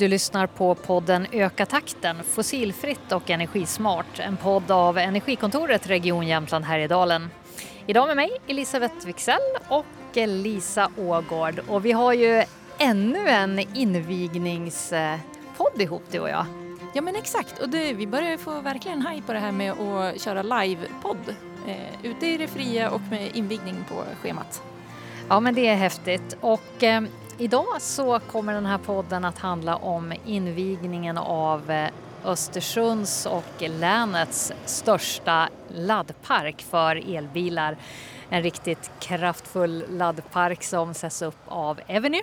Du 0.00 0.08
lyssnar 0.08 0.46
på 0.46 0.74
podden 0.74 1.26
Öka 1.32 1.66
takten, 1.66 2.16
fossilfritt 2.24 3.12
och 3.12 3.30
energismart. 3.30 4.18
En 4.18 4.36
podd 4.36 4.70
av 4.70 4.98
Energikontoret 4.98 5.86
Region 5.86 6.26
Jämtland 6.26 6.64
Härjedalen. 6.64 7.30
Idag 7.86 8.06
med 8.06 8.16
mig 8.16 8.30
Elisabeth 8.46 9.06
Wixell 9.06 9.56
och 9.68 9.86
Lisa 10.14 10.90
Ågård. 10.98 11.60
Och 11.68 11.84
vi 11.84 11.92
har 11.92 12.12
ju 12.12 12.44
ännu 12.78 13.28
en 13.28 13.76
invigningspodd 13.76 15.80
ihop 15.80 16.02
du 16.10 16.20
och 16.20 16.30
jag. 16.30 16.46
Ja 16.94 17.02
men 17.02 17.16
exakt 17.16 17.58
och 17.58 17.68
det, 17.68 17.92
vi 17.92 18.06
börjar 18.06 18.36
få 18.36 18.60
verkligen 18.60 19.02
haj 19.02 19.22
på 19.22 19.32
det 19.32 19.38
här 19.38 19.52
med 19.52 19.72
att 19.72 20.20
köra 20.20 20.42
livepodd. 20.42 21.34
Eh, 21.66 22.10
ute 22.10 22.26
i 22.26 22.36
det 22.36 22.48
fria 22.48 22.90
och 22.90 23.02
med 23.10 23.36
invigning 23.36 23.84
på 23.88 24.04
schemat. 24.22 24.62
Ja 25.28 25.40
men 25.40 25.54
det 25.54 25.66
är 25.66 25.76
häftigt 25.76 26.36
och 26.40 26.82
eh, 26.82 27.02
idag 27.40 27.82
så 27.82 28.18
kommer 28.18 28.54
den 28.54 28.66
här 28.66 28.78
podden 28.78 29.24
att 29.24 29.38
handla 29.38 29.76
om 29.76 30.12
invigningen 30.26 31.18
av 31.18 31.70
eh, 31.70 31.90
Östersunds 32.24 33.26
och 33.26 33.62
länets 33.68 34.52
största 34.64 35.48
laddpark 35.68 36.62
för 36.62 37.16
elbilar. 37.16 37.76
En 38.28 38.42
riktigt 38.42 38.90
kraftfull 38.98 39.84
laddpark 39.90 40.62
som 40.62 40.94
sätts 40.94 41.22
upp 41.22 41.38
av 41.46 41.80
Eveny. 41.86 42.22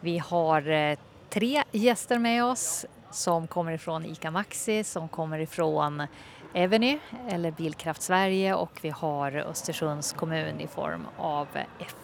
Vi 0.00 0.18
har 0.18 0.70
eh, 0.70 0.98
tre 1.30 1.62
gäster 1.72 2.18
med 2.18 2.44
oss 2.44 2.86
som 3.10 3.46
kommer 3.46 3.72
ifrån 3.72 4.06
ICA 4.06 4.30
Maxi, 4.30 4.84
som 4.84 5.08
kommer 5.08 5.38
ifrån 5.38 6.06
Eveny 6.54 6.98
eller 7.28 7.50
Bilkraft 7.50 8.02
Sverige 8.02 8.54
och 8.54 8.78
vi 8.82 8.90
har 8.90 9.36
Östersunds 9.36 10.12
kommun 10.12 10.60
i 10.60 10.66
form 10.66 11.06
av 11.16 11.46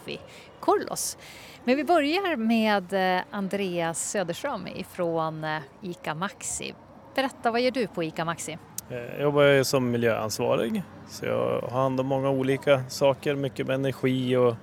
FI 0.05 0.20
Korlos. 0.61 1.19
Men 1.64 1.77
vi 1.77 1.84
börjar 1.84 2.36
med 2.36 3.17
eh, 3.17 3.24
Andreas 3.30 4.11
Söderström 4.11 4.67
ifrån 4.67 5.44
eh, 5.44 5.58
ICA 5.83 6.14
Maxi. 6.14 6.74
Berätta, 7.14 7.50
vad 7.50 7.61
gör 7.61 7.70
du 7.70 7.86
på 7.86 8.05
ICA 8.05 8.24
Maxi? 8.24 8.58
Eh, 8.91 8.97
jag 8.97 9.22
jobbar 9.22 9.62
som 9.62 9.91
miljöansvarig 9.91 10.83
så 11.08 11.27
jag 11.27 11.61
har 11.61 11.70
hand 11.70 12.00
om 12.00 12.06
många 12.06 12.30
olika 12.30 12.84
saker, 12.89 13.34
mycket 13.34 13.67
med 13.67 13.74
energi 13.74 14.36
och 14.36 14.55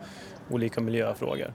olika 0.49 0.81
miljöfrågor. 0.81 1.53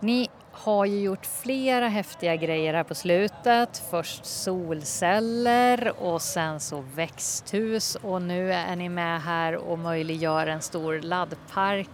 Ni 0.00 0.28
har 0.62 0.86
ju 0.86 1.00
gjort 1.00 1.26
flera 1.26 1.88
häftiga 1.88 2.36
grejer 2.36 2.74
här 2.74 2.84
på 2.84 2.94
slutet. 2.94 3.82
Först 3.90 4.26
solceller 4.26 5.92
och 6.02 6.22
sen 6.22 6.60
så 6.60 6.84
växthus 6.94 7.94
och 8.02 8.22
nu 8.22 8.52
är 8.52 8.76
ni 8.76 8.88
med 8.88 9.22
här 9.22 9.56
och 9.56 9.78
möjliggör 9.78 10.46
en 10.46 10.62
stor 10.62 11.00
laddpark. 11.00 11.88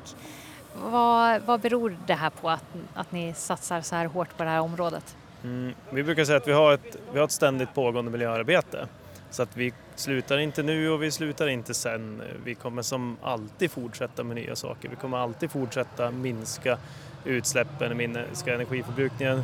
Vad, 0.84 1.42
vad 1.42 1.60
beror 1.60 1.96
det 2.06 2.14
här 2.14 2.30
på 2.30 2.50
att, 2.50 2.64
att 2.94 3.12
ni 3.12 3.34
satsar 3.34 3.80
så 3.80 3.94
här 3.94 4.06
hårt 4.06 4.36
på 4.36 4.44
det 4.44 4.50
här 4.50 4.60
området? 4.60 5.16
Mm, 5.44 5.74
vi 5.90 6.02
brukar 6.02 6.24
säga 6.24 6.38
att 6.38 6.48
vi 6.48 6.52
har, 6.52 6.72
ett, 6.72 6.96
vi 7.12 7.18
har 7.18 7.24
ett 7.24 7.32
ständigt 7.32 7.74
pågående 7.74 8.10
miljöarbete. 8.10 8.88
Så 9.30 9.42
att 9.42 9.56
vi 9.56 9.72
slutar 9.94 10.38
inte 10.38 10.62
nu 10.62 10.90
och 10.90 11.02
vi 11.02 11.10
slutar 11.10 11.48
inte 11.48 11.74
sen. 11.74 12.22
Vi 12.44 12.54
kommer 12.54 12.82
som 12.82 13.16
alltid 13.22 13.70
fortsätta 13.70 14.24
med 14.24 14.36
nya 14.36 14.56
saker. 14.56 14.88
Vi 14.88 14.96
kommer 14.96 15.18
alltid 15.18 15.50
fortsätta 15.50 16.10
minska 16.10 16.78
utsläppen, 17.24 17.96
minska 17.96 18.54
energiförbrukningen. 18.54 19.42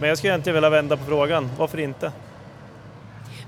Men 0.00 0.08
jag 0.08 0.18
skulle 0.18 0.32
egentligen 0.32 0.54
vilja 0.54 0.70
vända 0.70 0.96
på 0.96 1.04
frågan, 1.04 1.50
varför 1.58 1.78
inte? 1.78 2.12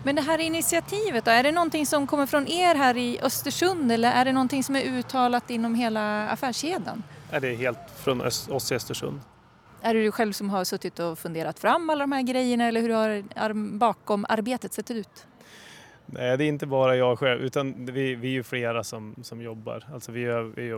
Men 0.05 0.16
det 0.16 0.22
här 0.22 0.38
initiativet 0.38 1.24
då, 1.24 1.30
är 1.30 1.42
det 1.42 1.52
någonting 1.52 1.86
som 1.86 2.06
kommer 2.06 2.27
från 2.27 2.48
er 2.48 2.74
här 2.74 2.96
i 2.96 3.20
Östersund 3.22 3.92
eller 3.92 4.12
är 4.12 4.24
det 4.24 4.33
någonting 4.33 4.64
som 4.64 4.77
är 4.77 4.83
uttalat 4.83 5.51
inom 5.51 5.74
hela 5.74 6.29
affärskedjan? 6.29 7.02
Är 7.30 7.40
det 7.40 7.48
är 7.48 7.56
helt 7.56 7.79
från 7.96 8.20
oss 8.20 8.73
i 8.73 8.74
Östersund. 8.74 9.20
Är 9.83 9.95
det 9.95 10.02
du 10.02 10.12
själv 10.12 10.33
som 10.33 10.50
har 10.50 10.64
suttit 10.64 10.98
och 10.98 11.18
funderat 11.18 11.58
fram 11.58 11.90
alla 11.90 12.02
de 12.02 12.12
här 12.12 12.23
grejerna 12.23 12.64
eller 12.64 12.80
hur 12.80 12.90
har 12.90 13.79
bakom 13.79 14.27
arbetet 14.29 14.73
sett 14.73 14.90
ut? 14.90 15.27
Nej, 16.06 16.36
det 16.36 16.45
är 16.45 16.48
inte 16.48 16.67
bara 16.67 16.96
jag 16.96 17.18
själv 17.18 17.40
utan 17.40 17.86
vi, 17.86 18.14
vi 18.14 18.29
är 18.29 18.33
ju 18.33 18.42
flera 18.42 18.85
som, 18.85 19.14
som 19.23 19.42
jobbar. 19.42 19.85
Alltså 19.92 20.12
vi 20.12 20.24
är, 20.24 20.42
vi 20.42 20.68
är 20.68 20.74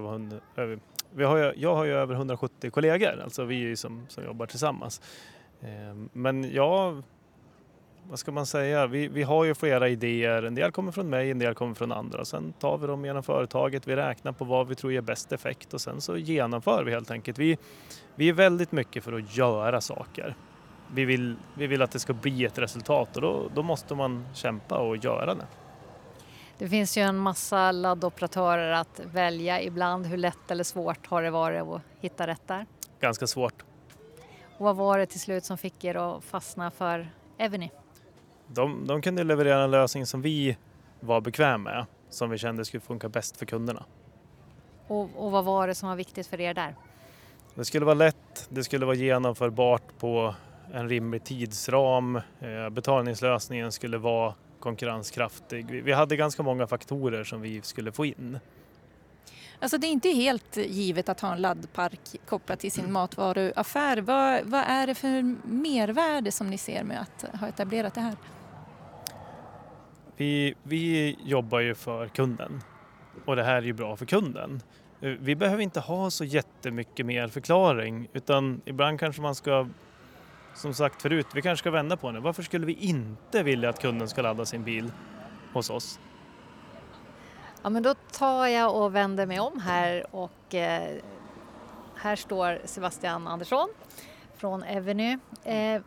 över, 0.57 0.79
vi 1.15 1.25
har, 1.25 1.55
jag 1.57 1.75
har 1.75 1.85
ju 1.85 1.93
över 1.93 2.15
170 2.15 2.71
kollegor, 2.71 3.21
alltså 3.23 3.45
vi 3.45 3.55
är 3.55 3.69
ju 3.69 3.77
som, 3.77 4.07
som 4.09 4.25
jobbar 4.25 4.47
tillsammans. 4.47 5.03
Ehm, 5.63 6.09
men 6.13 6.55
ja, 6.55 7.03
vad 8.11 8.19
ska 8.19 8.33
man 8.33 8.47
säga, 8.47 8.87
vi, 8.87 9.09
vi 9.09 9.23
har 9.23 9.45
ju 9.45 9.55
flera 9.55 9.89
idéer. 9.89 10.43
En 10.43 10.55
del 10.55 10.73
kommer 10.73 10.93
från 10.93 11.11
mig, 11.11 11.31
en 11.31 11.39
del 11.39 11.55
kommer 11.55 11.75
från 11.75 11.93
andra. 11.93 12.25
Sen 12.25 12.53
tar 12.53 12.79
vi 12.79 12.87
dem 12.87 13.05
genom 13.05 13.23
företaget, 13.23 13.89
vi 13.89 13.97
räknar 13.97 14.33
på 14.33 14.45
vad 14.45 14.69
vi 14.69 14.75
tror 14.75 14.93
ger 14.93 15.01
bäst 15.01 15.33
effekt 15.33 15.75
och 15.75 15.81
sen 15.81 16.01
så 16.01 16.17
genomför 16.17 16.85
vi 16.85 16.91
helt 16.91 17.11
enkelt. 17.11 17.39
Vi, 17.39 17.59
vi 18.15 18.29
är 18.29 18.33
väldigt 18.33 18.73
mycket 18.73 19.05
för 19.05 19.13
att 19.13 19.37
göra 19.37 19.81
saker. 19.81 20.35
Vi 20.95 21.05
vill, 21.05 21.37
vi 21.55 21.67
vill 21.67 21.83
att 21.83 21.91
det 21.91 21.99
ska 21.99 22.13
bli 22.13 22.45
ett 22.45 22.59
resultat 22.59 23.17
och 23.17 23.23
då, 23.23 23.51
då 23.55 23.63
måste 23.63 23.95
man 23.95 24.27
kämpa 24.35 24.79
och 24.79 24.97
göra 24.97 25.35
det. 25.35 25.47
Det 26.61 26.69
finns 26.69 26.99
ju 26.99 27.03
en 27.03 27.17
massa 27.17 27.73
laddoperatörer 27.73 28.73
att 28.73 29.01
välja 29.13 29.63
ibland. 29.63 30.07
Hur 30.07 30.17
lätt 30.17 30.51
eller 30.51 30.65
svårt 30.65 31.07
har 31.07 31.23
det 31.23 31.31
varit 31.31 31.63
att 31.63 31.81
hitta 32.01 32.27
rätt 32.27 32.43
där? 32.47 32.67
Ganska 33.01 33.27
svårt. 33.27 33.65
Och 34.59 34.65
vad 34.65 34.77
var 34.77 34.99
det 34.99 35.07
till 35.07 35.21
slut 35.21 35.45
som 35.45 35.59
fick 35.59 35.85
er 35.85 35.95
att 35.95 36.25
fastna 36.25 36.71
för 36.71 37.11
Eveny? 37.39 37.71
De, 38.47 38.87
de 38.87 39.03
kunde 39.03 39.25
leverera 39.25 39.65
en 39.65 39.71
lösning 39.71 40.07
som 40.07 40.23
vi 40.23 40.57
var 41.01 41.21
bekväma 41.21 41.71
med, 41.71 41.87
som 42.11 42.31
vi 42.31 42.39
kände 42.39 42.65
skulle 42.65 42.81
funka 42.81 43.09
bäst 43.09 43.37
för 43.37 43.47
kunderna. 43.47 43.85
Och, 44.87 45.09
och 45.17 45.31
vad 45.31 45.45
var 45.45 45.67
det 45.67 45.75
som 45.75 45.89
var 45.89 45.97
viktigt 45.97 46.27
för 46.27 46.41
er 46.41 46.55
där? 46.55 46.75
Det 47.55 47.65
skulle 47.65 47.85
vara 47.85 47.95
lätt, 47.95 48.47
det 48.49 48.65
skulle 48.65 48.87
vara 48.87 48.97
genomförbart 48.97 49.99
på 49.99 50.35
en 50.73 50.89
rimlig 50.89 51.25
tidsram. 51.25 52.17
Eh, 52.17 52.71
betalningslösningen 52.71 53.73
skulle 53.73 53.99
vara 53.99 54.35
konkurrenskraftig. 54.61 55.85
Vi 55.85 55.93
hade 55.93 56.17
ganska 56.17 56.43
många 56.43 56.67
faktorer 56.67 57.25
som 57.25 57.41
vi 57.41 57.63
skulle 57.63 57.93
få 57.93 58.05
in. 58.05 58.39
Alltså 59.63 59.79
det 59.79 59.87
är 59.87 59.93
inte 59.93 60.09
helt 60.09 60.57
givet 60.57 61.09
att 61.09 61.21
ha 61.21 61.33
en 61.33 61.41
laddpark 61.41 62.01
kopplat 62.27 62.61
till 62.61 62.73
sin 62.73 62.93
matvaruaffär. 62.93 63.97
Vad, 63.97 64.45
vad 64.45 64.65
är 64.67 64.87
det 64.87 64.95
för 64.95 65.23
mervärde 65.47 66.33
som 66.33 66.51
ni 66.51 66.59
ser 66.59 66.85
med 66.85 67.01
att 67.01 67.41
ha 67.41 67.49
etablerat 67.49 67.95
det 67.95 68.01
här? 68.01 68.17
Vi, 70.17 70.55
vi 70.63 71.17
jobbar 71.25 71.61
ju 71.61 71.75
för 71.75 72.09
kunden 72.09 72.63
och 73.25 73.37
det 73.37 73.43
här 73.43 73.57
är 73.57 73.63
ju 73.63 73.73
bra 73.73 73.97
för 73.97 74.07
kunden. 74.07 74.63
Vi 75.01 75.37
behöver 75.37 75.63
inte 75.63 75.81
ha 75.81 76.11
så 76.11 76.25
jättemycket 76.25 77.07
mer 77.07 77.29
förklaring 77.29 78.09
utan 78.13 78.61
ibland 78.65 79.01
kanske 79.01 79.23
man 79.23 79.35
ska 79.35 79.69
som 80.55 80.75
sagt 80.75 81.03
förut, 81.03 81.27
vi 81.35 81.43
kanske 81.43 81.63
ska 81.63 81.71
vända 81.71 81.97
på 81.97 82.13
det. 82.13 82.21
Varför 82.21 82.43
skulle 82.43 82.67
vi 82.67 82.73
inte 82.73 83.43
vilja 83.43 83.69
att 83.69 83.81
kunden 83.81 84.09
ska 84.09 84.23
ladda 84.23 84.45
sin 84.45 84.65
bil 84.65 84.93
hos 85.53 85.71
oss? 85.71 86.01
Ja, 87.63 87.71
men 87.71 87.83
då 87.83 87.95
tar 87.95 88.47
jag 88.47 88.77
och 88.77 88.95
vänder 88.95 89.27
mig 89.27 89.41
om 89.41 89.61
här 89.61 90.07
och 90.11 90.55
eh, 90.55 90.97
här 91.97 92.17
står 92.17 92.59
Sebastian 92.65 93.27
Andersson 93.27 93.69
från 94.37 94.63
Eveny. 94.63 95.19
Eh, 95.45 95.83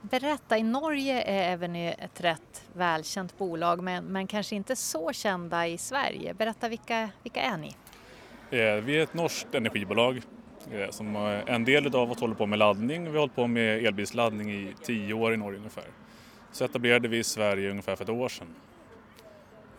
berätta, 0.00 0.58
i 0.58 0.62
Norge 0.62 1.22
är 1.22 1.52
Eveny 1.52 1.88
ett 1.88 2.20
rätt 2.20 2.64
välkänt 2.72 3.38
bolag 3.38 3.82
men, 3.82 4.04
men 4.04 4.26
kanske 4.26 4.56
inte 4.56 4.76
så 4.76 5.12
kända 5.12 5.66
i 5.66 5.78
Sverige. 5.78 6.34
Berätta, 6.34 6.68
vilka, 6.68 7.10
vilka 7.22 7.40
är 7.40 7.56
ni? 7.56 7.76
Eh, 8.50 8.74
vi 8.74 8.98
är 8.98 9.02
ett 9.02 9.14
norskt 9.14 9.54
energibolag 9.54 10.22
som 10.90 11.16
eh, 11.16 11.54
en 11.54 11.64
del 11.64 11.94
av 11.94 12.10
oss 12.10 12.20
håller 12.20 12.34
på 12.34 12.46
med 12.46 12.58
laddning. 12.58 13.04
Vi 13.04 13.10
har 13.10 13.18
hållit 13.18 13.34
på 13.34 13.46
med 13.46 13.86
elbilsladdning 13.86 14.50
i 14.50 14.74
tio 14.82 15.14
år 15.14 15.34
i 15.34 15.36
Norge 15.36 15.58
ungefär. 15.58 15.84
Så 16.52 16.64
etablerade 16.64 17.08
vi 17.08 17.18
i 17.18 17.24
Sverige 17.24 17.70
ungefär 17.70 17.96
för 17.96 18.04
ett 18.04 18.10
år 18.10 18.28
sedan. 18.28 18.54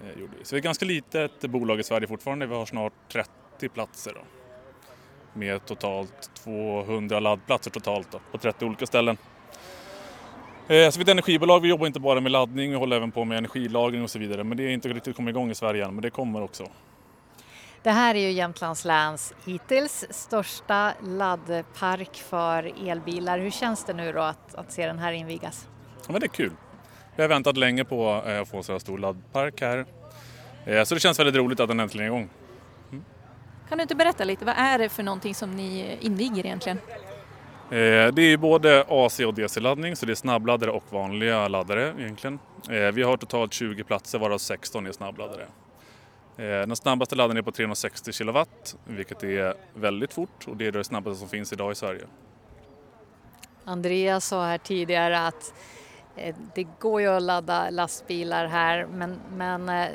Eh, 0.01 0.23
så 0.43 0.55
vi 0.55 0.57
är 0.57 0.59
ett 0.59 0.63
ganska 0.63 0.85
litet 0.85 1.41
bolag 1.41 1.79
i 1.79 1.83
Sverige 1.83 2.07
fortfarande. 2.07 2.45
Vi 2.45 2.55
har 2.55 2.65
snart 2.65 2.93
30 3.11 3.69
platser 3.69 4.13
då. 4.13 4.21
Med 5.39 5.65
totalt 5.65 6.31
200 6.43 7.19
laddplatser 7.19 7.71
totalt 7.71 8.11
då, 8.11 8.19
på 8.31 8.37
30 8.37 8.65
olika 8.65 8.85
ställen. 8.85 9.17
Eh, 10.69 10.89
så 10.89 10.99
vi 10.99 11.01
är 11.01 11.01
ett 11.01 11.07
energibolag, 11.07 11.59
vi 11.59 11.67
jobbar 11.67 11.87
inte 11.87 11.99
bara 11.99 12.21
med 12.21 12.31
laddning, 12.31 12.71
vi 12.71 12.77
håller 12.77 12.95
även 12.95 13.11
på 13.11 13.25
med 13.25 13.37
energilagring 13.37 14.03
och 14.03 14.09
så 14.09 14.19
vidare. 14.19 14.43
Men 14.43 14.57
det 14.57 14.63
är 14.63 14.69
inte 14.69 14.89
riktigt 14.89 15.15
kommit 15.15 15.31
igång 15.31 15.51
i 15.51 15.55
Sverige 15.55 15.85
än, 15.85 15.93
men 15.93 16.01
det 16.01 16.09
kommer 16.09 16.41
också. 16.41 16.67
Det 17.87 17.93
här 17.93 18.15
är 18.15 18.19
ju 18.19 18.31
Jämtlands 18.31 18.85
läns 18.85 19.33
hittills 19.45 20.05
största 20.09 20.93
laddpark 21.03 22.15
för 22.15 22.89
elbilar. 22.89 23.39
Hur 23.39 23.51
känns 23.51 23.83
det 23.83 23.93
nu 23.93 24.11
då 24.11 24.19
att, 24.19 24.55
att 24.55 24.71
se 24.71 24.87
den 24.87 24.99
här 24.99 25.11
invigas? 25.13 25.67
Ja, 26.05 26.11
men 26.11 26.19
det 26.19 26.25
är 26.25 26.29
kul. 26.29 26.51
Vi 27.15 27.21
har 27.21 27.29
väntat 27.29 27.57
länge 27.57 27.85
på 27.85 28.23
eh, 28.27 28.41
att 28.41 28.49
få 28.49 28.57
en 28.57 28.63
så 28.63 28.71
här 28.71 28.79
stor 28.79 28.97
laddpark 28.97 29.61
här. 29.61 29.85
Eh, 30.65 30.83
så 30.83 30.93
det 30.93 30.99
känns 30.99 31.19
väldigt 31.19 31.35
roligt 31.35 31.59
att 31.59 31.67
den 31.67 31.79
äntligen 31.79 32.03
är 32.05 32.07
igång. 32.07 32.29
Mm. 32.91 33.03
Kan 33.69 33.77
du 33.77 33.81
inte 33.81 33.95
berätta 33.95 34.23
lite, 34.23 34.45
vad 34.45 34.55
är 34.57 34.77
det 34.77 34.89
för 34.89 35.03
någonting 35.03 35.35
som 35.35 35.51
ni 35.51 35.97
inviger 36.01 36.45
egentligen? 36.45 36.77
Eh, 37.71 38.13
det 38.13 38.21
är 38.21 38.37
både 38.37 38.85
AC 38.87 39.19
och 39.19 39.33
DC-laddning, 39.33 39.95
så 39.95 40.05
det 40.05 40.13
är 40.13 40.15
snabbladdare 40.15 40.71
och 40.71 40.83
vanliga 40.89 41.47
laddare 41.47 41.93
egentligen. 41.99 42.39
Vi 42.93 43.03
har 43.03 43.17
totalt 43.17 43.53
20 43.53 43.83
platser 43.83 44.19
varav 44.19 44.37
16 44.37 44.87
är 44.87 44.91
snabbladdare. 44.91 45.47
Eh, 46.37 46.45
den 46.45 46.75
snabbaste 46.75 47.15
laddaren 47.15 47.37
är 47.37 47.41
på 47.41 47.51
360 47.51 48.11
kW, 48.11 48.45
vilket 48.85 49.23
är 49.23 49.53
väldigt 49.73 50.13
fort 50.13 50.47
och 50.47 50.57
det 50.57 50.67
är 50.67 50.71
det 50.71 50.83
snabbaste 50.83 51.19
som 51.19 51.29
finns 51.29 51.53
idag 51.53 51.71
i 51.71 51.75
Sverige. 51.75 52.03
Andreas 53.63 54.25
sa 54.25 54.45
här 54.45 54.57
tidigare 54.57 55.27
att 55.27 55.53
eh, 56.15 56.35
det 56.55 56.67
går 56.79 57.01
ju 57.01 57.07
att 57.07 57.23
ladda 57.23 57.69
lastbilar 57.69 58.47
här 58.47 58.85
men, 58.85 59.19
men 59.31 59.69
eh, 59.69 59.87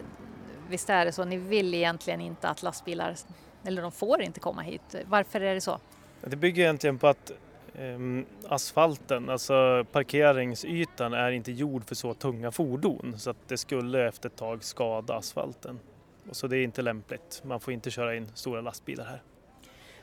visst 0.69 0.91
är 0.91 1.05
det 1.05 1.13
så, 1.13 1.25
ni 1.25 1.37
vill 1.37 1.75
egentligen 1.75 2.21
inte 2.21 2.49
att 2.49 2.63
lastbilar, 2.63 3.15
eller 3.65 3.83
de 3.83 3.93
får 3.93 4.23
inte 4.23 4.41
komma 4.41 4.63
hit. 4.63 4.95
Varför 5.07 5.41
är 5.41 5.55
det 5.55 5.61
så? 5.61 5.79
Det 6.21 6.37
bygger 6.37 6.63
egentligen 6.63 6.99
på 6.99 7.09
att 7.09 7.33
um, 7.79 8.27
asfalten, 8.49 9.31
alltså 9.31 9.85
parkeringsytan 9.93 11.13
är 11.13 11.31
inte 11.31 11.53
gjord 11.53 11.85
för 11.85 11.95
så 11.95 12.15
tunga 12.15 12.51
fordon 12.51 13.15
så 13.19 13.31
att 13.31 13.49
det 13.49 13.59
skulle 13.59 14.09
efter 14.09 14.29
ett 14.29 14.37
tag 14.37 14.65
skada 14.65 15.15
asfalten. 15.15 15.81
Och 16.29 16.37
så 16.37 16.47
det 16.47 16.57
är 16.57 16.65
inte 16.65 16.83
lämpligt. 16.83 17.43
Man 17.45 17.61
får 17.61 17.73
inte 17.73 17.91
köra 17.91 18.17
in 18.17 18.29
stora 18.35 18.61
lastbilar 18.61 19.05
här. 19.05 19.23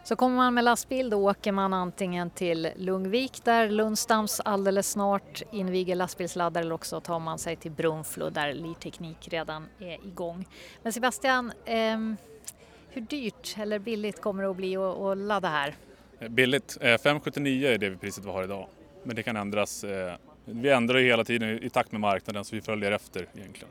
Så 0.03 0.15
kommer 0.15 0.35
man 0.35 0.53
med 0.53 0.63
lastbil 0.63 1.09
då 1.09 1.29
åker 1.29 1.51
man 1.51 1.73
antingen 1.73 2.29
till 2.29 2.69
Lungvik 2.75 3.43
där 3.43 3.69
Lundstams 3.69 4.39
alldeles 4.39 4.91
snart 4.91 5.41
inviger 5.51 5.95
lastbilsladdare 5.95 6.63
eller 6.63 6.75
också 6.75 7.01
tar 7.01 7.19
man 7.19 7.39
sig 7.39 7.55
till 7.55 7.71
Brunflo 7.71 8.29
där 8.29 8.53
Lirteknik 8.53 9.27
redan 9.27 9.67
är 9.79 10.05
igång. 10.05 10.45
Men 10.83 10.93
Sebastian, 10.93 11.51
eh, 11.65 11.99
hur 12.89 13.01
dyrt 13.01 13.55
eller 13.57 13.79
billigt 13.79 14.21
kommer 14.21 14.43
det 14.43 14.49
att 14.49 14.55
bli 14.55 14.77
att, 14.77 14.97
att 14.97 15.17
ladda 15.17 15.49
här? 15.49 15.75
Billigt. 16.29 16.77
579 16.81 17.67
är 17.67 17.77
det 17.77 17.97
priset 17.97 18.25
vi 18.25 18.29
har 18.29 18.43
idag. 18.43 18.67
Men 19.03 19.15
det 19.15 19.23
kan 19.23 19.35
ändras. 19.35 19.83
Eh, 19.83 20.15
vi 20.45 20.69
ändrar 20.69 20.99
hela 20.99 21.23
tiden 21.23 21.63
i 21.63 21.69
takt 21.69 21.91
med 21.91 22.01
marknaden 22.01 22.45
så 22.45 22.55
vi 22.55 22.61
följer 22.61 22.91
efter 22.91 23.27
egentligen. 23.35 23.69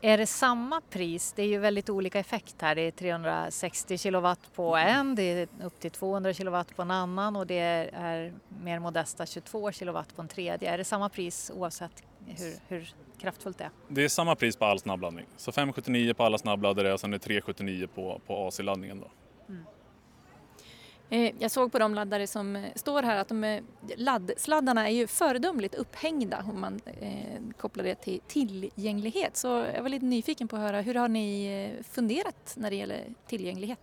Är 0.00 0.18
det 0.18 0.26
samma 0.26 0.80
pris? 0.80 1.32
Det 1.36 1.42
är 1.42 1.46
ju 1.46 1.58
väldigt 1.58 1.90
olika 1.90 2.18
effekt 2.18 2.62
här. 2.62 2.74
Det 2.74 2.82
är 2.82 2.90
360 2.90 3.98
kilowatt 3.98 4.52
på 4.54 4.76
en, 4.76 5.14
det 5.14 5.22
är 5.22 5.48
upp 5.62 5.80
till 5.80 5.90
200 5.90 6.32
kilowatt 6.32 6.76
på 6.76 6.82
en 6.82 6.90
annan 6.90 7.36
och 7.36 7.46
det 7.46 7.58
är 7.92 8.32
mer 8.62 8.78
modesta 8.78 9.26
22 9.26 9.72
kilowatt 9.72 10.16
på 10.16 10.22
en 10.22 10.28
tredje. 10.28 10.70
Är 10.70 10.78
det 10.78 10.84
samma 10.84 11.08
pris 11.08 11.50
oavsett 11.54 12.02
hur, 12.26 12.54
hur 12.68 12.94
kraftfullt 13.20 13.58
det 13.58 13.64
är? 13.64 13.70
Det 13.88 14.04
är 14.04 14.08
samma 14.08 14.36
pris 14.36 14.56
på 14.56 14.64
all 14.64 14.78
snabbladdning. 14.78 15.26
Så 15.36 15.52
579 15.52 16.14
på 16.14 16.24
alla 16.24 16.38
snabbladdare 16.38 16.92
och 16.92 17.00
sen 17.00 17.14
är 17.14 17.18
det 17.18 17.24
379 17.24 17.88
på, 17.94 18.20
på 18.26 18.46
AC-laddningen. 18.48 19.00
Då. 19.00 19.10
Eh, 21.10 21.32
jag 21.38 21.50
såg 21.50 21.72
på 21.72 21.78
de 21.78 21.94
laddare 21.94 22.26
som 22.26 22.56
eh, 22.56 22.62
står 22.74 23.02
här 23.02 23.16
att 23.16 23.28
de 23.28 23.44
är, 23.44 23.62
laddsladdarna 23.96 24.88
är 24.88 24.92
ju 24.92 25.06
föredömligt 25.06 25.74
upphängda 25.74 26.44
om 26.48 26.60
man 26.60 26.80
eh, 27.00 27.40
kopplar 27.58 27.84
det 27.84 27.94
till 27.94 28.20
tillgänglighet. 28.28 29.36
Så 29.36 29.66
jag 29.74 29.82
var 29.82 29.88
lite 29.88 30.04
nyfiken 30.04 30.48
på 30.48 30.56
att 30.56 30.62
höra, 30.62 30.80
hur 30.80 30.94
har 30.94 31.08
ni 31.08 31.72
funderat 31.90 32.54
när 32.56 32.70
det 32.70 32.76
gäller 32.76 33.04
tillgänglighet? 33.26 33.78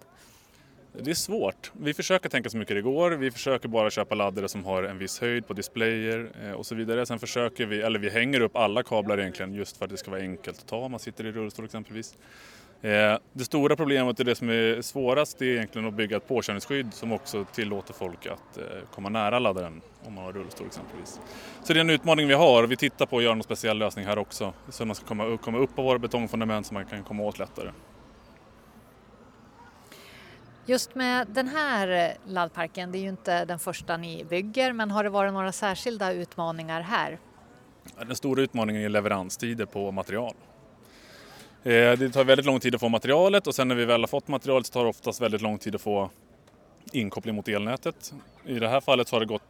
Det 1.03 1.11
är 1.11 1.15
svårt. 1.15 1.71
Vi 1.73 1.93
försöker 1.93 2.29
tänka 2.29 2.49
så 2.49 2.57
mycket 2.57 2.75
det 2.75 2.81
går. 2.81 3.11
Vi 3.11 3.31
försöker 3.31 3.67
bara 3.67 3.89
köpa 3.89 4.15
laddare 4.15 4.49
som 4.49 4.65
har 4.65 4.83
en 4.83 4.97
viss 4.97 5.21
höjd 5.21 5.47
på 5.47 5.53
displayer 5.53 6.53
och 6.55 6.65
så 6.65 6.75
vidare. 6.75 7.05
Sen 7.05 7.19
försöker 7.19 7.65
vi, 7.65 7.81
eller 7.81 7.99
vi 7.99 8.09
hänger 8.09 8.41
upp 8.41 8.55
alla 8.55 8.83
kablar 8.83 9.19
egentligen 9.19 9.53
just 9.53 9.77
för 9.77 9.85
att 9.85 9.91
det 9.91 9.97
ska 9.97 10.11
vara 10.11 10.21
enkelt 10.21 10.59
att 10.59 10.67
ta 10.67 10.77
om 10.77 10.91
man 10.91 10.99
sitter 10.99 11.25
i 11.25 11.31
rullstol 11.31 11.65
exempelvis. 11.65 12.15
Eh, 12.83 13.17
det 13.33 13.43
stora 13.43 13.75
problemet 13.75 14.19
och 14.19 14.25
det 14.25 14.35
som 14.35 14.49
är 14.49 14.81
svårast 14.81 15.41
är 15.41 15.45
egentligen 15.45 15.87
att 15.87 15.93
bygga 15.93 16.17
ett 16.17 16.27
påkörningsskydd 16.27 16.93
som 16.93 17.11
också 17.11 17.45
tillåter 17.45 17.93
folk 17.93 18.25
att 18.25 18.57
eh, 18.57 18.63
komma 18.91 19.09
nära 19.09 19.39
laddaren 19.39 19.81
om 20.05 20.13
man 20.13 20.23
har 20.23 20.33
rullstol 20.33 20.67
exempelvis. 20.67 21.19
Så 21.63 21.73
det 21.73 21.79
är 21.79 21.81
en 21.81 21.89
utmaning 21.89 22.27
vi 22.27 22.33
har 22.33 22.63
och 22.63 22.71
vi 22.71 22.77
tittar 22.77 23.05
på 23.05 23.17
att 23.17 23.23
göra 23.23 23.35
någon 23.35 23.43
speciell 23.43 23.77
lösning 23.77 24.05
här 24.05 24.17
också 24.17 24.53
så 24.69 24.83
att 24.83 24.87
man 24.87 24.95
ska 24.95 25.05
komma, 25.05 25.37
komma 25.37 25.57
upp 25.57 25.75
på 25.75 25.81
våra 25.81 25.99
betongfundament 25.99 26.67
så 26.67 26.73
man 26.73 26.85
kan 26.85 27.03
komma 27.03 27.23
åt 27.23 27.39
lättare. 27.39 27.71
Just 30.65 30.95
med 30.95 31.27
den 31.27 31.47
här 31.47 32.13
laddparken, 32.25 32.91
det 32.91 32.97
är 32.97 33.01
ju 33.01 33.09
inte 33.09 33.45
den 33.45 33.59
första 33.59 33.97
ni 33.97 34.25
bygger 34.25 34.73
men 34.73 34.91
har 34.91 35.03
det 35.03 35.09
varit 35.09 35.33
några 35.33 35.51
särskilda 35.51 36.11
utmaningar 36.13 36.81
här? 36.81 37.19
Den 37.97 38.15
stora 38.15 38.41
utmaningen 38.41 38.81
är 38.81 38.89
leveranstider 38.89 39.65
på 39.65 39.91
material. 39.91 40.33
Eh, 41.65 41.97
det 41.97 42.09
tar 42.09 42.23
väldigt 42.23 42.45
lång 42.45 42.59
tid 42.59 42.75
att 42.75 42.81
få 42.81 42.89
materialet 42.89 43.47
och 43.47 43.55
sen 43.55 43.67
när 43.67 43.75
vi 43.75 43.85
väl 43.85 44.01
har 44.01 44.07
fått 44.07 44.27
materialet 44.27 44.67
så 44.67 44.73
tar 44.73 44.83
det 44.83 44.89
oftast 44.89 45.21
väldigt 45.21 45.41
lång 45.41 45.57
tid 45.57 45.75
att 45.75 45.81
få 45.81 46.09
inkoppling 46.91 47.35
mot 47.35 47.47
elnätet. 47.47 48.13
I 48.45 48.59
det 48.59 48.67
här 48.67 48.81
fallet 48.81 49.09
har 49.09 49.19
det 49.19 49.25
gått 49.25 49.41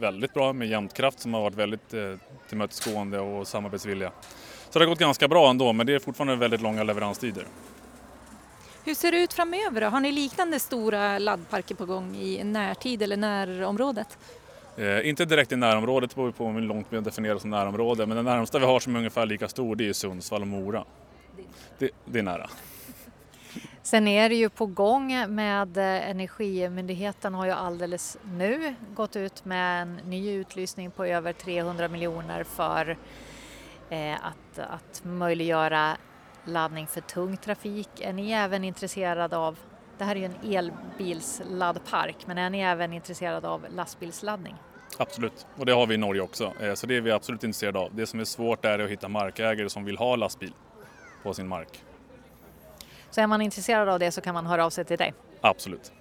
väldigt 0.00 0.34
bra 0.34 0.52
med 0.52 0.68
Jämtkraft 0.68 1.20
som 1.20 1.34
har 1.34 1.40
varit 1.40 1.54
väldigt 1.54 1.94
eh, 1.94 2.14
tillmötesgående 2.48 3.20
och 3.20 3.46
samarbetsvilliga. 3.46 4.12
Så 4.70 4.78
det 4.78 4.84
har 4.84 4.90
gått 4.90 4.98
ganska 4.98 5.28
bra 5.28 5.50
ändå 5.50 5.72
men 5.72 5.86
det 5.86 5.94
är 5.94 5.98
fortfarande 5.98 6.36
väldigt 6.36 6.60
långa 6.60 6.82
leveranstider. 6.82 7.44
Hur 8.84 8.94
ser 8.94 9.12
det 9.12 9.18
ut 9.18 9.32
framöver 9.32 9.80
då? 9.80 9.86
Har 9.86 10.00
ni 10.00 10.12
liknande 10.12 10.60
stora 10.60 11.18
laddparker 11.18 11.74
på 11.74 11.86
gång 11.86 12.16
i 12.16 12.44
närtid 12.44 13.02
eller 13.02 13.16
närområdet? 13.16 14.18
Eh, 14.76 15.08
inte 15.08 15.24
direkt 15.24 15.52
i 15.52 15.56
närområdet, 15.56 16.10
det 16.10 16.16
beror 16.16 16.30
på 16.30 16.48
hur 16.48 16.60
långt 16.60 16.86
vi 16.90 17.00
definierar 17.00 17.38
som 17.38 17.50
närområde, 17.50 18.06
men 18.06 18.16
den 18.16 18.24
närmsta 18.24 18.58
vi 18.58 18.66
har 18.66 18.80
som 18.80 18.94
är 18.94 18.98
ungefär 18.98 19.26
lika 19.26 19.48
stor 19.48 19.76
det 19.76 19.88
är 19.88 19.92
Sundsvall 19.92 20.42
och 20.42 20.48
Mora 20.48 20.84
det, 21.78 21.90
det 22.04 22.18
är 22.18 22.22
nära. 22.22 22.50
Sen 23.82 24.08
är 24.08 24.28
det 24.28 24.34
ju 24.34 24.48
på 24.48 24.66
gång 24.66 25.34
med 25.34 25.76
eh, 25.76 26.10
Energimyndigheten 26.10 27.34
har 27.34 27.46
ju 27.46 27.52
alldeles 27.52 28.18
nu 28.34 28.74
gått 28.94 29.16
ut 29.16 29.44
med 29.44 29.82
en 29.82 29.96
ny 29.96 30.30
utlysning 30.30 30.90
på 30.90 31.04
över 31.04 31.32
300 31.32 31.88
miljoner 31.88 32.44
för 32.44 32.96
eh, 33.90 34.14
att, 34.14 34.58
att 34.58 35.02
möjliggöra 35.04 35.96
laddning 36.44 36.86
för 36.86 37.00
tung 37.00 37.36
trafik. 37.36 37.88
Är 38.00 38.12
ni 38.12 38.32
även 38.32 38.64
intresserade 38.64 39.36
av, 39.36 39.58
det 39.98 40.04
här 40.04 40.16
är 40.16 40.20
ju 40.20 40.24
en 40.24 40.54
elbilsladdpark, 40.54 42.16
men 42.26 42.38
är 42.38 42.50
ni 42.50 42.60
även 42.60 42.92
intresserade 42.92 43.48
av 43.48 43.66
lastbilsladdning? 43.70 44.54
Absolut, 44.98 45.46
och 45.56 45.66
det 45.66 45.72
har 45.72 45.86
vi 45.86 45.94
i 45.94 45.98
Norge 45.98 46.22
också, 46.22 46.52
eh, 46.60 46.74
så 46.74 46.86
det 46.86 46.96
är 46.96 47.00
vi 47.00 47.10
absolut 47.10 47.44
intresserade 47.44 47.78
av. 47.78 47.94
Det 47.94 48.06
som 48.06 48.20
är 48.20 48.24
svårt 48.24 48.64
är 48.64 48.78
att 48.78 48.90
hitta 48.90 49.08
markägare 49.08 49.68
som 49.68 49.84
vill 49.84 49.96
ha 49.96 50.16
lastbil 50.16 50.52
på 51.22 51.34
sin 51.34 51.48
mark. 51.48 51.84
Så 53.10 53.20
är 53.20 53.26
man 53.26 53.42
intresserad 53.42 53.88
av 53.88 53.98
det 53.98 54.10
så 54.10 54.20
kan 54.20 54.34
man 54.34 54.46
höra 54.46 54.66
av 54.66 54.70
sig 54.70 54.84
till 54.84 54.98
dig? 54.98 55.14
Absolut. 55.40 55.92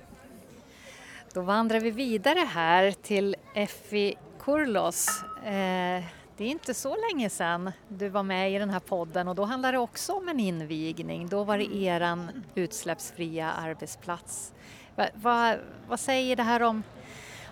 Då 1.34 1.42
vandrar 1.42 1.80
vi 1.80 1.92
vidare 1.92 2.40
här 2.40 2.92
till 2.92 3.36
Effi 3.54 4.16
Kurlos. 4.40 5.24
Eh, 5.44 6.04
det 6.38 6.46
är 6.46 6.50
inte 6.50 6.74
så 6.74 6.98
länge 7.10 7.30
sedan 7.30 7.72
du 7.88 8.10
var 8.10 8.24
med 8.24 8.52
i 8.52 8.60
den 8.60 8.70
här 8.70 8.80
podden 8.80 9.28
och 9.28 9.36
då 9.36 9.44
handlade 9.44 9.78
det 9.78 9.80
också 9.80 10.14
om 10.14 10.30
en 10.30 10.40
invigning. 10.40 11.28
Då 11.28 11.44
var 11.44 11.58
det 11.58 11.76
eran 11.76 12.44
utsläppsfria 12.56 13.52
arbetsplats. 13.52 14.54
Va, 14.96 15.08
va, 15.14 15.56
vad 15.88 16.00
säger 16.00 16.36
det 16.36 16.44
här 16.44 16.62
om, 16.62 16.84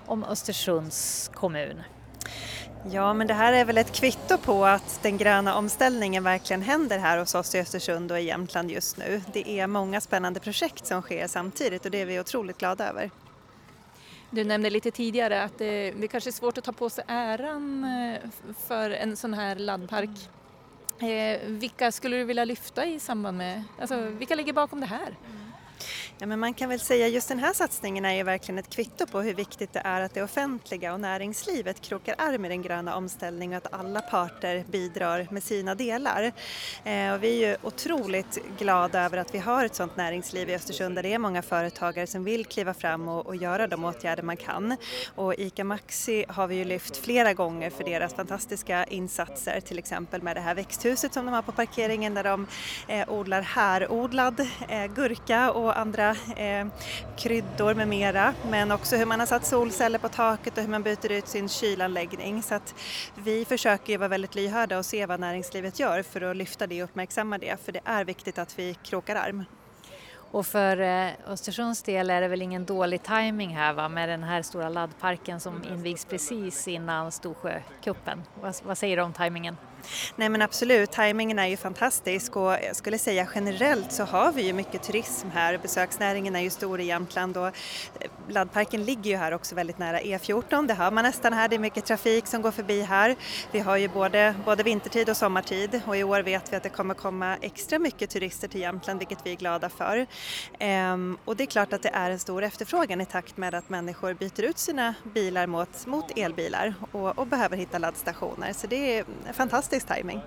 om 0.05 0.23
Östersunds 0.23 1.31
kommun? 1.33 1.83
Ja, 2.83 3.13
men 3.13 3.27
det 3.27 3.33
här 3.33 3.53
är 3.53 3.65
väl 3.65 3.77
ett 3.77 3.91
kvitto 3.91 4.37
på 4.37 4.65
att 4.65 4.99
den 5.03 5.17
gröna 5.17 5.55
omställningen 5.55 6.23
verkligen 6.23 6.61
händer 6.61 6.99
här 6.99 7.17
hos 7.17 7.35
oss 7.35 7.55
i 7.55 7.59
Östersund 7.59 8.11
och 8.11 8.19
i 8.19 8.23
Jämtland 8.23 8.71
just 8.71 8.97
nu. 8.97 9.21
Det 9.33 9.59
är 9.59 9.67
många 9.67 10.01
spännande 10.01 10.39
projekt 10.39 10.85
som 10.85 11.01
sker 11.01 11.27
samtidigt 11.27 11.85
och 11.85 11.91
det 11.91 12.01
är 12.01 12.05
vi 12.05 12.19
otroligt 12.19 12.57
glada 12.57 12.89
över. 12.89 13.11
Du 14.29 14.43
nämnde 14.43 14.69
lite 14.69 14.91
tidigare 14.91 15.43
att 15.43 15.57
det, 15.57 15.91
det 15.91 16.07
kanske 16.07 16.29
är 16.29 16.31
svårt 16.31 16.57
att 16.57 16.63
ta 16.63 16.71
på 16.71 16.89
sig 16.89 17.03
äran 17.07 17.83
eh, 17.83 18.29
för 18.67 18.89
en 18.89 19.17
sån 19.17 19.33
här 19.33 19.55
laddpark. 19.55 20.29
Eh, 20.99 21.39
vilka 21.47 21.91
skulle 21.91 22.17
du 22.17 22.23
vilja 22.23 22.45
lyfta 22.45 22.85
i 22.85 22.99
samband 22.99 23.37
med, 23.37 23.63
alltså 23.79 24.01
vilka 24.01 24.35
ligger 24.35 24.53
bakom 24.53 24.79
det 24.79 24.87
här? 24.87 25.15
Ja, 26.21 26.27
men 26.27 26.39
man 26.39 26.53
kan 26.53 26.69
väl 26.69 26.79
säga 26.79 27.07
just 27.07 27.27
den 27.27 27.39
här 27.39 27.53
satsningen 27.53 28.05
är 28.05 28.13
ju 28.13 28.23
verkligen 28.23 28.59
ett 28.59 28.69
kvitto 28.69 29.05
på 29.05 29.21
hur 29.21 29.33
viktigt 29.33 29.73
det 29.73 29.81
är 29.85 30.01
att 30.01 30.13
det 30.13 30.23
offentliga 30.23 30.93
och 30.93 30.99
näringslivet 30.99 31.81
krokar 31.81 32.15
arm 32.17 32.45
i 32.45 32.49
den 32.49 32.61
gröna 32.61 32.95
omställningen 32.95 33.57
och 33.57 33.65
att 33.65 33.79
alla 33.79 34.01
parter 34.01 34.63
bidrar 34.71 35.27
med 35.31 35.43
sina 35.43 35.75
delar. 35.75 36.31
Eh, 36.83 37.13
och 37.13 37.23
vi 37.23 37.43
är 37.43 37.49
ju 37.49 37.57
otroligt 37.61 38.37
glada 38.57 39.01
över 39.01 39.17
att 39.17 39.35
vi 39.35 39.39
har 39.39 39.65
ett 39.65 39.75
sådant 39.75 39.97
näringsliv 39.97 40.49
i 40.49 40.55
Östersund 40.55 40.95
där 40.95 41.03
det 41.03 41.13
är 41.13 41.19
många 41.19 41.41
företagare 41.41 42.07
som 42.07 42.23
vill 42.23 42.45
kliva 42.45 42.73
fram 42.73 43.07
och, 43.07 43.25
och 43.25 43.35
göra 43.35 43.67
de 43.67 43.85
åtgärder 43.85 44.23
man 44.23 44.37
kan. 44.37 44.77
Och 45.15 45.33
ICA 45.37 45.63
Maxi 45.63 46.25
har 46.27 46.47
vi 46.47 46.55
ju 46.55 46.65
lyft 46.65 46.97
flera 46.97 47.33
gånger 47.33 47.69
för 47.69 47.83
deras 47.83 48.13
fantastiska 48.13 48.83
insatser, 48.83 49.61
till 49.61 49.79
exempel 49.79 50.21
med 50.21 50.35
det 50.35 50.41
här 50.41 50.55
växthuset 50.55 51.13
som 51.13 51.25
de 51.25 51.31
har 51.31 51.41
på 51.41 51.51
parkeringen 51.51 52.13
där 52.13 52.23
de 52.23 52.47
eh, 52.87 53.09
odlar 53.09 53.41
härodlad 53.41 54.39
eh, 54.69 54.85
gurka 54.85 55.51
och 55.51 55.79
andra 55.79 56.08
eh, 56.35 56.67
kryddor 57.17 57.73
med 57.73 57.87
mera 57.87 58.33
men 58.49 58.71
också 58.71 58.95
hur 58.95 59.05
man 59.05 59.19
har 59.19 59.27
satt 59.27 59.45
solceller 59.45 59.99
på 59.99 60.09
taket 60.09 60.57
och 60.57 60.63
hur 60.63 60.69
man 60.69 60.83
byter 60.83 61.11
ut 61.11 61.27
sin 61.27 61.49
kylanläggning. 61.49 62.43
Så 62.43 62.55
att 62.55 62.75
vi 63.15 63.45
försöker 63.45 63.93
ju 63.93 63.97
vara 63.97 64.09
väldigt 64.09 64.35
lyhörda 64.35 64.77
och 64.77 64.85
se 64.85 65.05
vad 65.05 65.19
näringslivet 65.19 65.79
gör 65.79 66.03
för 66.03 66.21
att 66.21 66.37
lyfta 66.37 66.67
det 66.67 66.83
och 66.83 66.89
uppmärksamma 66.89 67.37
det 67.37 67.65
för 67.65 67.71
det 67.71 67.81
är 67.85 68.05
viktigt 68.05 68.37
att 68.37 68.59
vi 68.59 68.73
krokar 68.83 69.15
arm. 69.15 69.43
Och 70.31 70.45
för 70.45 70.79
eh, 70.79 71.11
Östersunds 71.27 71.83
del 71.83 72.09
är 72.09 72.21
det 72.21 72.27
väl 72.27 72.41
ingen 72.41 72.65
dålig 72.65 73.03
timing 73.03 73.55
här 73.55 73.73
va? 73.73 73.89
med 73.89 74.09
den 74.09 74.23
här 74.23 74.41
stora 74.41 74.69
laddparken 74.69 75.39
som 75.39 75.63
invigs 75.71 76.05
precis 76.05 76.67
innan 76.67 77.11
Storsjökuppen. 77.11 78.23
Vad, 78.41 78.55
vad 78.63 78.77
säger 78.77 78.97
du 78.97 79.03
om 79.03 79.13
tajmingen? 79.13 79.57
Nej 80.15 80.29
men 80.29 80.41
absolut, 80.41 80.91
tajmingen 80.91 81.39
är 81.39 81.47
ju 81.47 81.57
fantastisk 81.57 82.35
och 82.35 82.51
jag 82.51 82.75
skulle 82.75 82.97
säga 82.97 83.27
generellt 83.35 83.91
så 83.91 84.03
har 84.03 84.31
vi 84.31 84.41
ju 84.41 84.53
mycket 84.53 84.83
turism 84.83 85.27
här. 85.33 85.57
Besöksnäringen 85.57 86.35
är 86.35 86.39
ju 86.39 86.49
stor 86.49 86.79
i 86.79 86.85
Jämtland 86.85 87.37
och 87.37 87.47
eh, 87.47 87.53
laddparken 88.29 88.83
ligger 88.83 89.11
ju 89.11 89.17
här 89.17 89.33
också 89.33 89.55
väldigt 89.55 89.77
nära 89.77 89.99
E14. 89.99 90.67
Det 90.67 90.73
hör 90.73 90.91
man 90.91 91.03
nästan 91.03 91.33
här, 91.33 91.47
det 91.47 91.55
är 91.55 91.59
mycket 91.59 91.85
trafik 91.85 92.27
som 92.27 92.41
går 92.41 92.51
förbi 92.51 92.81
här. 92.81 93.15
Vi 93.51 93.59
har 93.59 93.77
ju 93.77 93.87
både, 93.87 94.35
både 94.45 94.63
vintertid 94.63 95.09
och 95.09 95.17
sommartid 95.17 95.81
och 95.85 95.97
i 95.97 96.03
år 96.03 96.21
vet 96.21 96.53
vi 96.53 96.57
att 96.57 96.63
det 96.63 96.69
kommer 96.69 96.93
komma 96.93 97.37
extra 97.41 97.79
mycket 97.79 98.09
turister 98.09 98.47
till 98.47 98.61
Jämtland 98.61 98.99
vilket 98.99 99.25
vi 99.25 99.31
är 99.31 99.35
glada 99.35 99.69
för. 99.69 100.07
Ehm, 100.59 101.17
och 101.25 101.35
det 101.35 101.43
är 101.43 101.45
klart 101.45 101.73
att 101.73 101.81
det 101.81 101.91
är 101.93 102.11
en 102.11 102.19
stor 102.19 102.43
efterfrågan 102.43 103.01
i 103.01 103.05
takt 103.05 103.37
med 103.37 103.55
att 103.55 103.69
människor 103.69 104.13
byter 104.13 104.41
ut 104.43 104.57
sina 104.57 104.93
bilar 105.03 105.47
mot, 105.47 105.85
mot 105.85 106.17
elbilar 106.17 106.73
och, 106.91 107.19
och 107.19 107.27
behöver 107.27 107.57
hitta 107.57 107.77
laddstationer. 107.77 108.53
Så 108.53 108.67
det 108.67 108.97
är 108.97 109.05
fantastiskt 109.33 109.68
fantastisk 109.69 109.87
timing. 109.87 110.21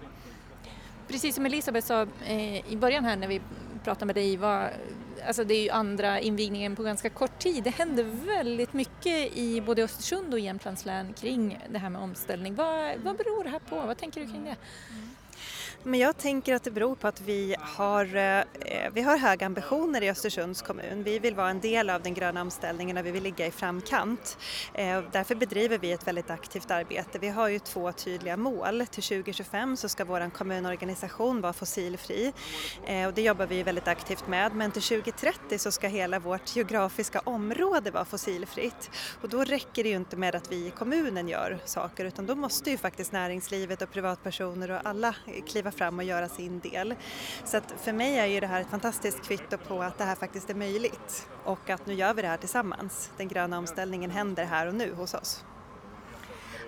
Precis 1.08 1.34
som 1.34 1.46
Elisabeth 1.46 1.86
sa 1.86 2.06
eh, 2.26 2.72
i 2.72 2.76
början 2.76 3.04
här 3.04 3.16
när 3.16 3.28
vi 3.28 3.40
pratade 3.84 4.06
med 4.06 4.14
dig, 4.14 4.36
var, 4.36 4.70
alltså 5.26 5.44
det 5.44 5.54
är 5.54 5.62
ju 5.62 5.70
andra 5.70 6.20
invigningen 6.20 6.76
på 6.76 6.82
ganska 6.82 7.10
kort 7.10 7.38
tid. 7.38 7.64
Det 7.64 7.70
händer 7.70 8.04
väldigt 8.26 8.72
mycket 8.72 9.36
i 9.36 9.60
både 9.60 9.82
Östersund 9.82 10.34
och 10.34 10.40
Jämtlands 10.40 10.84
län 10.84 11.12
kring 11.12 11.58
det 11.70 11.78
här 11.78 11.90
med 11.90 12.00
omställning. 12.00 12.54
Vad, 12.54 12.98
vad 13.04 13.16
beror 13.16 13.44
det 13.44 13.50
här 13.50 13.58
på? 13.58 13.80
Vad 13.86 13.98
tänker 13.98 14.20
du 14.20 14.26
kring 14.26 14.44
det? 14.44 14.56
Men 15.84 16.00
jag 16.00 16.18
tänker 16.18 16.54
att 16.54 16.64
det 16.64 16.70
beror 16.70 16.94
på 16.94 17.08
att 17.08 17.20
vi 17.20 17.56
har, 17.60 18.16
eh, 18.16 18.90
vi 18.92 19.02
har 19.02 19.16
höga 19.16 19.46
ambitioner 19.46 20.02
i 20.02 20.10
Östersunds 20.10 20.62
kommun. 20.62 21.02
Vi 21.02 21.18
vill 21.18 21.34
vara 21.34 21.50
en 21.50 21.60
del 21.60 21.90
av 21.90 22.02
den 22.02 22.14
gröna 22.14 22.40
omställningen 22.40 22.96
och 22.96 23.06
vi 23.06 23.10
vill 23.10 23.22
ligga 23.22 23.46
i 23.46 23.50
framkant. 23.50 24.38
Eh, 24.74 25.02
därför 25.12 25.34
bedriver 25.34 25.78
vi 25.78 25.92
ett 25.92 26.06
väldigt 26.06 26.30
aktivt 26.30 26.70
arbete. 26.70 27.18
Vi 27.18 27.28
har 27.28 27.48
ju 27.48 27.58
två 27.58 27.92
tydliga 27.92 28.36
mål. 28.36 28.86
Till 28.90 29.02
2025 29.02 29.76
så 29.76 29.88
ska 29.88 30.04
vår 30.04 30.30
kommunorganisation 30.30 31.40
vara 31.40 31.52
fossilfri 31.52 32.32
eh, 32.86 33.06
och 33.06 33.14
det 33.14 33.22
jobbar 33.22 33.46
vi 33.46 33.62
väldigt 33.62 33.88
aktivt 33.88 34.28
med. 34.28 34.54
Men 34.54 34.70
till 34.70 34.82
2030 34.82 35.58
så 35.58 35.72
ska 35.72 35.88
hela 35.88 36.18
vårt 36.18 36.56
geografiska 36.56 37.20
område 37.20 37.90
vara 37.90 38.04
fossilfritt 38.04 38.90
och 39.22 39.28
då 39.28 39.44
räcker 39.44 39.82
det 39.82 39.88
ju 39.88 39.96
inte 39.96 40.16
med 40.16 40.34
att 40.34 40.52
vi 40.52 40.66
i 40.66 40.70
kommunen 40.70 41.28
gör 41.28 41.58
saker 41.64 42.04
utan 42.04 42.26
då 42.26 42.34
måste 42.34 42.70
ju 42.70 42.78
faktiskt 42.78 43.12
näringslivet 43.12 43.82
och 43.82 43.90
privatpersoner 43.90 44.70
och 44.70 44.80
alla 44.84 45.14
kliva 45.46 45.71
fram 45.72 45.98
och 45.98 46.04
göra 46.04 46.28
sin 46.28 46.60
del. 46.60 46.94
Så 47.44 47.56
att 47.56 47.74
för 47.82 47.92
mig 47.92 48.18
är 48.18 48.26
ju 48.26 48.40
det 48.40 48.46
här 48.46 48.60
ett 48.60 48.70
fantastiskt 48.70 49.22
kvitto 49.22 49.56
på 49.56 49.82
att 49.82 49.98
det 49.98 50.04
här 50.04 50.14
faktiskt 50.14 50.50
är 50.50 50.54
möjligt 50.54 51.28
och 51.44 51.70
att 51.70 51.86
nu 51.86 51.94
gör 51.94 52.14
vi 52.14 52.22
det 52.22 52.28
här 52.28 52.36
tillsammans. 52.36 53.10
Den 53.16 53.28
gröna 53.28 53.58
omställningen 53.58 54.10
händer 54.10 54.44
här 54.44 54.66
och 54.66 54.74
nu 54.74 54.94
hos 54.94 55.14
oss. 55.14 55.44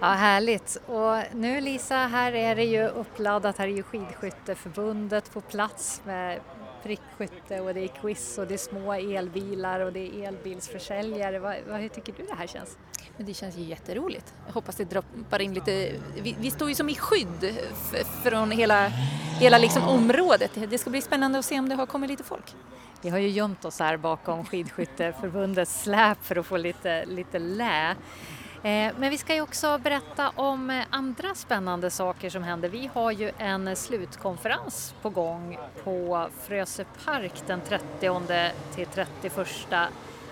Ja, 0.01 0.07
härligt. 0.07 0.77
Och 0.87 1.35
nu 1.35 1.61
Lisa, 1.61 1.97
här 1.97 2.33
är 2.33 2.57
det 2.57 2.65
ju 2.65 2.89
uppladdat, 2.89 3.59
här 3.59 3.69
är 3.69 3.73
ju 3.73 3.83
Skidskytteförbundet 3.83 5.33
på 5.33 5.41
plats 5.41 6.03
med 6.05 6.41
prickskytte 6.83 7.61
och 7.61 7.75
det 7.75 7.81
är 7.81 7.89
quiz 7.89 8.39
och 8.39 8.47
det 8.47 8.55
är 8.55 8.59
små 8.59 8.93
elbilar 8.93 9.81
och 9.81 9.93
det 9.93 10.01
är 10.01 10.29
elbilsförsäljare. 10.29 11.39
Vad, 11.39 11.57
vad, 11.69 11.81
hur 11.81 11.89
tycker 11.89 12.13
du 12.13 12.27
det 12.27 12.35
här 12.35 12.47
känns? 12.47 12.77
Men 13.17 13.27
det 13.27 13.35
känns 13.35 13.57
ju 13.57 13.63
jätteroligt. 13.63 14.35
Jag 14.47 14.55
hoppas 14.55 14.77
det 14.77 14.85
droppar 14.85 15.41
in 15.41 15.55
lite, 15.55 15.93
vi, 16.23 16.37
vi 16.41 16.51
står 16.51 16.69
ju 16.69 16.75
som 16.75 16.89
i 16.89 16.95
skydd 16.95 17.55
från 18.23 18.51
hela, 18.51 18.89
hela 19.41 19.59
liksom 19.59 19.89
området. 19.89 20.51
Det 20.69 20.79
ska 20.79 20.91
bli 20.91 21.03
spännande 21.03 21.39
att 21.39 21.45
se 21.45 21.59
om 21.59 21.69
det 21.69 21.75
har 21.75 21.87
kommit 21.87 22.11
lite 22.11 22.25
folk. 22.25 22.55
Vi 23.03 23.11
har 23.11 23.19
ju 23.19 23.29
gömt 23.29 23.65
oss 23.65 23.79
här 23.79 23.97
bakom 23.97 24.45
Skidskytteförbundets 24.45 25.83
släp 25.83 26.25
för 26.25 26.37
att 26.37 26.47
få 26.47 26.57
lite, 26.57 27.05
lite 27.05 27.39
lä. 27.39 27.91
Eh, 27.91 28.93
men 28.99 29.11
vi 29.11 29.19
ska 29.19 29.35
ju 29.35 29.41
också 29.41 29.79
berätta 29.79 30.31
om 30.31 30.83
andra 30.91 31.35
spännande 31.35 31.91
saker 31.91 32.31
som 32.31 32.43
händer. 32.43 32.69
Vi 32.69 32.91
har 32.95 33.11
ju 33.11 33.31
en 33.39 33.77
slutkonferens 33.77 34.95
på 35.03 35.11
gång 35.11 35.59
på 35.85 36.29
Frösö 36.43 36.85
Park 37.05 37.33
den 37.47 37.61
30 37.61 38.21
till 38.75 38.87
31 38.87 39.09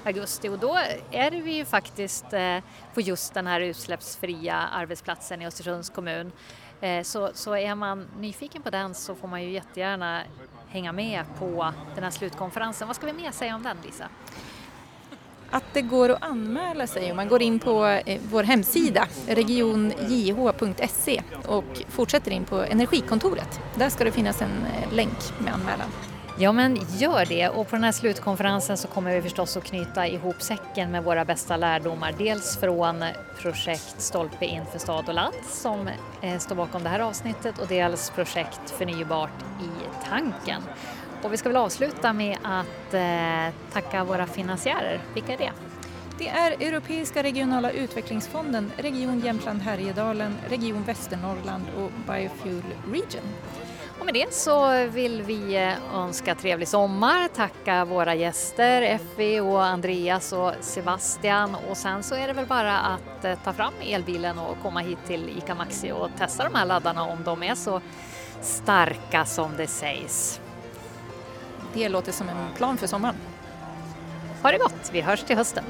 augusti 0.05 0.49
och 0.49 0.59
då 0.59 0.79
är 1.11 1.31
vi 1.31 1.55
ju 1.55 1.65
faktiskt 1.65 2.33
eh, 2.33 2.59
på 2.95 3.01
just 3.01 3.35
den 3.35 3.47
här 3.47 3.61
utsläppsfria 3.61 4.57
arbetsplatsen 4.57 5.43
i 5.43 5.47
Östersunds 5.47 5.91
kommun. 5.91 6.33
Eh, 6.81 7.03
så, 7.03 7.31
så 7.35 7.57
är 7.57 7.75
man 7.75 8.07
nyfiken 8.19 8.63
på 8.63 8.71
den 8.71 8.95
så 8.95 9.15
får 9.15 9.29
man 9.29 9.43
ju 9.43 9.51
jättegärna 9.51 10.23
hänga 10.69 10.93
med 10.93 11.25
på 11.39 11.73
den 11.95 12.05
här 12.05 12.11
slutkonferensen. 12.11 12.87
Vad 12.87 12.97
ska 12.97 13.07
vi 13.07 13.13
mer 13.13 13.31
säga 13.31 13.55
om 13.57 13.63
den 13.63 13.77
Lisa? 13.85 14.09
att 15.53 15.65
det 15.73 15.83
går 15.83 16.09
att 16.09 16.23
anmäla 16.23 16.87
sig 16.87 17.11
om 17.11 17.17
man 17.17 17.29
går 17.29 17.43
in 17.43 17.59
på 17.59 17.87
eh, 17.87 18.21
vår 18.31 18.43
hemsida 18.43 19.07
regionjh.se 19.27 21.23
och 21.47 21.83
fortsätter 21.89 22.31
in 22.31 22.45
på 22.45 22.57
Energikontoret. 22.57 23.61
Där 23.75 23.89
ska 23.89 24.05
det 24.05 24.13
finnas 24.13 24.43
en 24.43 24.65
länk 24.93 25.19
med 25.39 25.55
anmälan. 25.55 25.89
Ja 26.39 26.53
men 26.53 26.79
gör 26.99 27.25
det 27.25 27.49
och 27.49 27.69
på 27.69 27.77
den 27.77 27.85
här 27.85 27.93
slutkonferensen 27.93 28.77
så 28.77 28.89
kommer 28.89 29.15
vi 29.15 29.23
förstås 29.23 29.57
att 29.57 29.65
knyta 29.65 30.07
ihop 30.07 30.43
säcken 30.43 30.91
med 30.91 31.05
våra 31.05 31.25
bästa 31.25 31.57
lärdomar. 31.57 32.15
Dels 32.19 32.57
från 32.57 33.05
projekt 33.39 33.95
Stolpe 33.99 34.47
in 34.47 34.67
för 34.73 34.79
stad 34.79 35.09
och 35.09 35.15
land 35.15 35.35
som 35.49 35.89
eh, 36.23 36.39
står 36.39 36.55
bakom 36.55 36.83
det 36.83 36.89
här 36.89 37.01
avsnittet 37.01 37.59
och 37.59 37.67
dels 37.67 38.11
projekt 38.11 38.71
Förnybart 38.79 39.43
i 39.61 40.07
tanken. 40.09 40.63
Och 41.23 41.33
vi 41.33 41.37
ska 41.37 41.49
väl 41.49 41.57
avsluta 41.57 42.13
med 42.13 42.37
att 42.43 42.95
eh, 42.95 43.55
tacka 43.73 44.05
våra 44.05 44.27
finansiärer. 44.27 45.01
Vilka 45.15 45.33
är 45.33 45.39
det? 45.39 45.53
Det 46.19 46.29
är 46.29 46.53
Europeiska 46.53 47.23
regionala 47.23 47.71
utvecklingsfonden, 47.71 48.73
Region 48.77 49.21
Jämtland 49.21 49.63
Härjedalen, 49.63 50.37
Region 50.49 50.85
Västernorrland 50.85 51.65
och 51.77 51.91
Biofuel 52.07 52.63
Region. 52.93 53.25
Och 54.03 54.07
med 54.07 54.15
det 54.15 54.35
så 54.35 54.87
vill 54.87 55.23
vi 55.23 55.57
eh, 55.57 55.95
önska 55.95 56.35
trevlig 56.35 56.69
sommar, 56.69 57.29
tacka 57.29 57.85
våra 57.85 58.15
gäster 58.15 58.83
Effie 58.83 59.41
och 59.41 59.65
Andreas 59.65 60.33
och 60.33 60.53
Sebastian 60.61 61.57
och 61.71 61.77
sen 61.77 62.03
så 62.03 62.15
är 62.15 62.27
det 62.27 62.33
väl 62.33 62.47
bara 62.47 62.79
att 62.79 63.25
eh, 63.25 63.39
ta 63.45 63.53
fram 63.53 63.73
elbilen 63.83 64.39
och 64.39 64.57
komma 64.63 64.81
hit 64.81 64.99
till 65.07 65.39
ICA 65.39 65.55
Maxi 65.55 65.93
och 65.93 66.09
testa 66.19 66.45
de 66.45 66.55
här 66.55 66.67
laddarna 66.67 67.03
om 67.03 67.25
de 67.25 67.43
är 67.43 67.55
så 67.55 67.81
starka 68.41 69.25
som 69.25 69.57
det 69.57 69.67
sägs. 69.67 70.41
Det 71.75 71.89
låter 71.89 72.13
som 72.13 72.29
en 72.29 72.53
plan 72.57 72.79
för 72.79 72.87
sommaren. 72.87 73.17
Ha 74.43 74.51
det 74.51 74.59
gott, 74.59 74.91
vi 74.93 75.01
hörs 75.01 75.23
till 75.23 75.37
hösten. 75.37 75.65